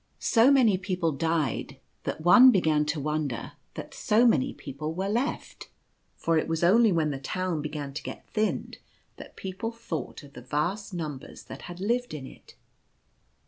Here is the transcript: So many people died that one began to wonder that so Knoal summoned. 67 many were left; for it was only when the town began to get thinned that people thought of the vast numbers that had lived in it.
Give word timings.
So 0.17 0.49
many 0.49 0.79
people 0.79 1.11
died 1.11 1.77
that 2.05 2.21
one 2.21 2.49
began 2.49 2.85
to 2.85 2.99
wonder 2.99 3.51
that 3.75 3.93
so 3.93 4.21
Knoal 4.21 4.21
summoned. 4.33 4.43
67 4.57 4.71
many 4.89 4.93
were 4.93 5.07
left; 5.09 5.69
for 6.15 6.39
it 6.39 6.47
was 6.47 6.63
only 6.63 6.91
when 6.91 7.11
the 7.11 7.19
town 7.19 7.61
began 7.61 7.93
to 7.93 8.01
get 8.01 8.27
thinned 8.27 8.79
that 9.17 9.35
people 9.35 9.71
thought 9.71 10.23
of 10.23 10.33
the 10.33 10.41
vast 10.41 10.91
numbers 10.91 11.43
that 11.43 11.61
had 11.69 11.79
lived 11.79 12.15
in 12.15 12.25
it. 12.25 12.55